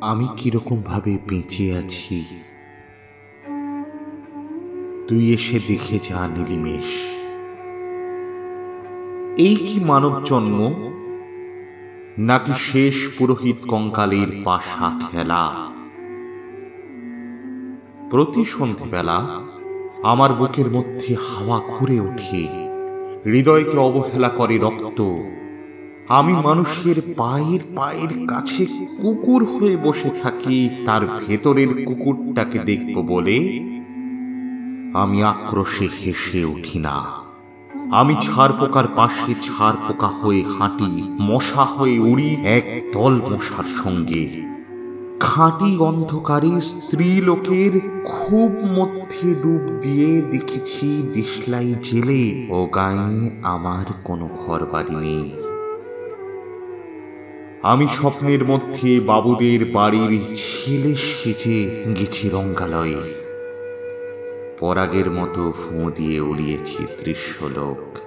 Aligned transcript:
আমি 0.00 0.28
কীরকম 0.36 0.82
ভাবে 0.82 1.18
বেঁচে 1.28 1.72
আছি? 1.76 2.24
তুই 5.08 5.34
এসে 5.34 5.60
দেখে 5.68 5.98
যা, 5.98 6.28
নীলিমেষ। 6.28 6.84
এই 9.38 9.54
কি 9.54 9.80
মানব 9.84 10.22
জন্ম? 10.24 10.72
নাকি 12.18 12.52
শেষ 12.58 13.08
পুরোহিত 13.18 13.56
কঙ্কালের 13.68 14.26
পাশা 14.44 15.00
খেলা? 15.10 15.70
প্রতি 18.10 18.44
সন্ধ্যেবেলা 18.44 19.40
আমার 20.02 20.32
বুকের 20.32 20.70
মধ্যে 20.70 21.14
হাওয়া 21.14 21.60
ঘুরে 21.68 22.00
ওঠে। 22.00 22.48
হৃদয়কে 23.26 23.78
অবহেলা 23.78 24.28
করে 24.28 24.58
রক্ত। 24.58 25.00
আমি 26.08 26.32
মানুষের 26.32 27.02
পায়ের 27.16 27.60
পায়ের 27.76 28.26
কাছে 28.26 28.66
কুকুর 29.02 29.44
হয়ে 29.44 29.76
বসে 29.76 30.10
থাকি, 30.22 30.70
তার 30.86 31.06
ভেতরের 31.06 31.84
কুকুরটাকে 31.84 32.58
দেখব 32.58 33.02
বলে 33.02 33.38
আমি 34.94 35.22
আক্রোশে 35.22 35.88
হেসে 36.04 36.44
উঠি 36.44 36.78
না। 36.78 37.04
আমি 37.90 38.14
ছাড় 38.14 38.52
পোকার 38.60 38.88
পাশে 38.88 39.34
ছাড় 39.42 39.76
পোকা 39.88 40.06
হয়ে 40.06 40.42
হাঁটি, 40.58 41.02
মশা 41.20 41.64
হয়ে 41.64 41.98
উড়ি 41.98 42.36
এক 42.44 42.90
দল 42.92 43.20
মশার 43.32 43.64
সঙ্গে। 43.64 44.42
খাঁটি 45.20 45.76
অন্ধকারে 45.78 46.60
স্ত্রী 46.60 47.20
লোকের 47.20 48.02
খুব 48.04 48.50
মধ্যে 48.64 49.34
ডুব 49.34 49.80
দিয়ে 49.82 50.22
দেখেছি 50.22 51.02
দিশলাই 51.14 51.74
জেলে। 51.82 52.46
ও 52.50 52.66
গায়ে 52.66 53.30
আমার 53.42 53.86
কোনো 54.04 54.28
ঘর 54.46 54.66
বাড়ি 54.66 54.96
নেই। 54.96 55.45
আমি 57.66 57.86
স্বপ্নের 57.88 58.44
মধ্যে 58.44 59.00
বাবুদের 59.00 59.64
বাড়ির 59.64 60.20
ছেলে 60.34 60.94
সেজে 60.96 61.84
গেছি 62.00 62.28
রঙ্গালয়ে। 62.28 63.00
পরাগের 64.60 65.10
মতো 65.10 65.52
ফুঁ 65.52 65.90
দিয়ে 65.90 66.20
উড়িয়েছি 66.20 66.86
দৃশ্যলোক। 67.04 67.98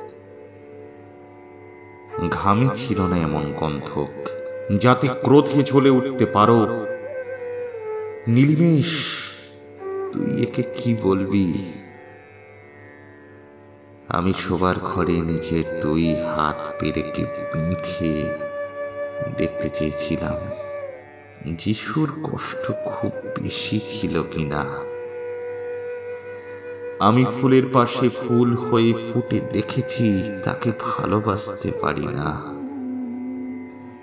ঘামে 2.31 2.67
ছিল 2.75 3.01
না 3.01 3.17
এমন 3.17 3.53
গন্ধক 3.59 4.29
যাতে 4.77 5.07
ক্রোধে 5.07 5.63
চলে 5.63 5.89
উঠতে 5.89 6.25
পারো। 6.25 6.85
নীলিমেষ 8.27 8.91
তুই 10.13 10.43
একে 10.43 10.63
কি 10.75 10.95
বলবি? 11.01 11.53
আমি 14.07 14.33
শোবার 14.37 14.75
ঘরে 14.83 15.21
নিজের 15.21 15.79
দুই 15.79 16.13
হাত 16.13 16.73
পেরেকে 16.79 17.23
বেঁধে 17.23 18.48
দেখতে 19.37 19.69
চেয়েছিলাম। 19.69 20.37
যিশুর 21.57 22.11
কষ্ট 22.23 22.71
খুব 22.85 23.11
বেশি 23.41 23.79
ছিল 23.89 24.23
কিনা। 24.31 24.65
আমি 26.99 27.25
ফুলের 27.25 27.63
পাশে 27.73 28.09
ফুল 28.09 28.55
হয়ে 28.55 28.93
ফুটে 28.93 29.41
দেখেছি, 29.53 30.21
তাকে 30.43 30.71
ভালোবাসতে 30.79 31.71
পারি 31.71 32.05
না। 32.05 32.59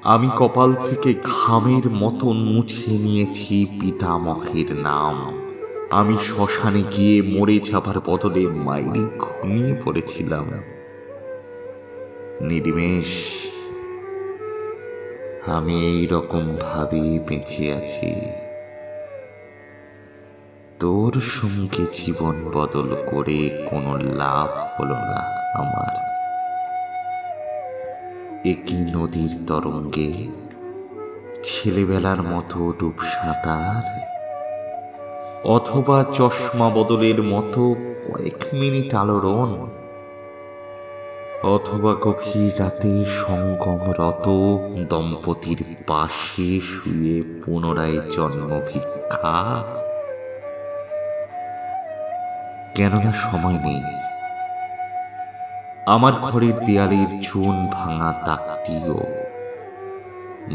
আমি 0.04 0.30
কপাল 0.36 0.74
থেকে 0.74 1.14
ঘামের 1.24 1.90
মতন 1.90 2.36
মুছে 2.36 2.90
নিয়েছি 2.90 3.66
পিতামহের 3.80 4.76
নাম। 4.76 5.42
আমি 5.90 6.16
শ্মশানে 6.22 6.82
গিয়ে 6.96 7.22
মরে 7.22 7.58
যাবার 7.58 8.00
বদলে 8.06 8.46
মাইরি 8.46 9.06
ঘুমিয়ে 9.18 9.74
পড়েছিলাম। 9.84 10.50
নির্মেষ 12.40 13.45
আমি 15.48 15.74
এই 15.86 16.06
রকম 16.06 16.56
ভাবেই 16.62 17.18
বেঁচে 17.18 17.72
আছি। 17.72 18.14
তোর 20.80 21.12
সঙ্গে 21.12 21.86
জীবন 21.92 22.50
বদল 22.54 22.96
করে 23.06 23.66
কোনো 23.70 23.96
লাভ 23.96 24.48
হলো 24.74 24.94
না 24.94 25.20
আমার। 25.54 25.94
একই 28.44 28.80
নদীর 28.94 29.32
তরঙ্গে 29.46 30.10
ছেলেবেলার 31.44 32.22
মতো 32.22 32.72
ডুব 32.80 32.96
সাঁতার, 33.12 33.84
অথবা 35.44 36.04
চশমা 36.12 36.70
বদলের 36.70 37.22
মতো 37.22 37.74
কয়েক 38.06 38.40
মিনিট 38.52 38.94
আলোড়ন 38.94 39.50
অথবা 41.42 41.94
গভীর 41.94 42.60
রাতে 42.60 43.04
সঙ্গমরত 43.04 44.28
দম্পতির 44.88 45.64
পাশে 45.86 46.60
শুয়ে 46.60 47.22
পুনরায় 47.22 48.00
জন্ম 48.10 48.60
ভিক্ষা? 48.72 49.64
কেননা 52.74 53.12
সময় 53.12 53.58
নেই। 53.58 53.82
আমার 55.86 56.12
ঘরের 56.12 56.64
দেয়ালের 56.64 57.06
চুন 57.22 57.66
ভাঙা 57.72 58.12
তাকটিও 58.26 58.98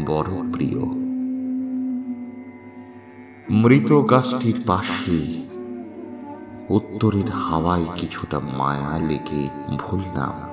বড় 0.06 0.52
প্রিয়। 0.52 0.84
মৃত 3.50 4.10
গাছটির 4.10 4.62
পাশে 4.66 5.42
উত্তরের 6.68 7.30
হাওয়ায় 7.30 7.84
কিছুটা 7.96 8.40
মায়া 8.40 8.98
লেগে 8.98 9.48
ভুললাম। 9.78 10.51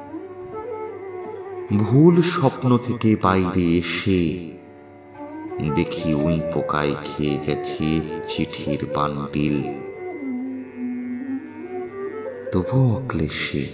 ভুল 1.77 2.21
স্বপ্ন 2.21 2.77
থেকে 2.77 3.15
বাইরে 3.21 3.77
এসে 3.77 4.39
দেখি 5.75 6.13
উই 6.13 6.41
পোকায় 6.53 6.95
খেয়ে 7.03 7.37
গেছে 7.47 8.01
চিঠির 8.27 8.85
বান্ডিল। 8.95 9.63
তবুও 12.51 12.95
অক্লেশে 12.95 13.67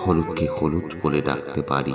হলুদকে 0.00 0.46
হলুদ 0.46 0.94
বলে 1.02 1.20
ডাকতে 1.20 1.62
পারি। 1.62 1.94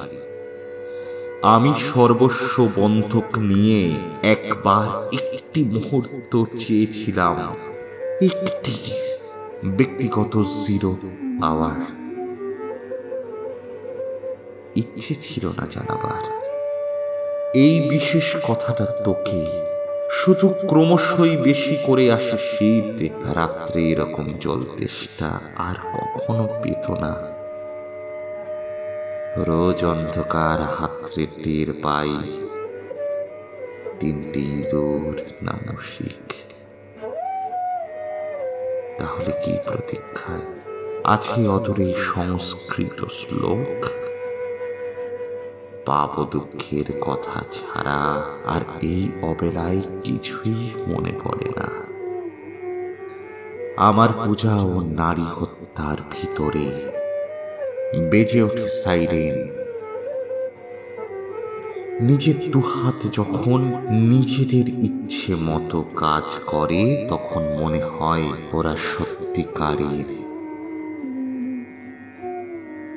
আমি 1.43 1.73
সর্বস্ব 1.93 2.67
বন্ধক 2.75 3.37
নিয়ে 3.37 3.95
একবার 4.23 5.13
একটি 5.13 5.63
মুহূর্ত 5.63 6.43
চেয়েছিলাম, 6.57 7.55
একটি 8.21 8.75
ব্যক্তিগত 9.77 10.43
জিরো 10.65 10.97
পাওয়ার। 11.41 12.00
ইচ্ছে 14.75 15.15
ছিল 15.15 15.47
না 15.47 15.67
জানাবার। 15.71 16.41
এই 17.55 17.89
বিশেষ 17.89 18.35
কথাটা 18.47 18.85
তোকে 18.85 19.45
শুধু 20.11 20.49
ক্রমশই 20.67 21.37
বেশি 21.37 21.77
করে 21.85 22.11
আসে 22.11 22.37
শীত, 22.37 23.11
রাত্রে 23.35 23.89
এরকম 23.89 24.33
জল 24.39 24.63
তেষ্টা 24.77 25.39
আর 25.55 25.75
কখনো 25.75 26.49
পেত 26.63 26.91
না। 26.91 27.13
রোজ 29.37 29.85
অন্ধকার 29.85 30.59
হাতরে 30.59 31.27
টের 31.43 31.73
পাই, 31.81 32.09
তিনটি 33.99 34.63
দূর 34.71 35.21
নামসিক। 35.41 36.33
তাহলে 38.99 39.31
কি 39.45 39.57
প্রতীক্ষায়? 39.67 40.41
আছে 41.05 41.47
অদূরে 41.47 41.93
সংস্কৃত 41.97 43.05
শ্লোক? 43.05 44.00
পাপ 45.85 46.23
দুঃখের 46.31 46.85
কথা 47.01 47.41
ছাড়া 47.51 48.23
আর 48.45 48.61
এই 48.81 49.09
অবেলায় 49.21 49.81
কিছুই 50.03 50.69
মনে 50.87 51.11
পড়ে 51.23 51.49
না। 51.57 51.69
আমার 53.77 54.09
পূজা 54.25 54.55
ও 54.55 54.81
নারী 54.81 55.27
হত্যার 55.39 55.97
ভিতরে 56.11 56.91
বেজে 58.09 58.41
ওঠে 58.41 58.67
সাইরেন। 58.67 59.47
নিজের 62.01 62.51
দুহাত 62.51 62.99
যখন 63.13 63.59
নিজেদের 63.91 64.67
ইচ্ছে 64.69 65.35
মতো 65.35 65.85
কাজ 65.95 66.39
করে, 66.47 67.07
তখন 67.09 67.41
মনে 67.59 67.79
হয় 67.79 68.27
ওরা 68.53 68.75
সত্যিকারের 68.75 70.20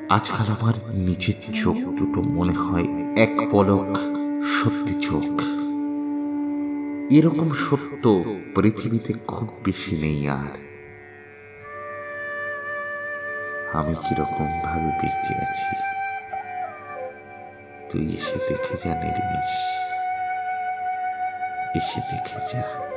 আজকাল 0.09 0.51
আমার 0.51 0.73
নিজের 0.93 1.33
চোখ 1.63 1.75
দুটো 1.75 2.21
মনে 2.21 2.53
হয় 2.53 2.83
এক 3.17 3.29
পলক 3.51 3.85
সত্যি 4.45 4.93
চোখ। 5.01 5.41
এরকম 7.11 7.49
সত্য 7.53 8.23
পৃথিবীতে 8.55 9.13
খুব 9.27 9.49
বেশি 9.63 9.95
নেই 9.95 10.29
আর। 10.29 10.57
আমি 13.73 13.95
কীরকম 13.95 14.47
ভাবে 14.63 14.91
বেঁচে 15.01 15.35
আছি? 15.41 15.75
তুই 17.89 18.13
এসে 18.13 18.35
দেখে 18.49 18.89
যা, 18.89 18.95
নির্মিষ। 18.95 19.53
এসে 21.75 22.01
দেখে 22.11 22.39
যা। 22.53 22.94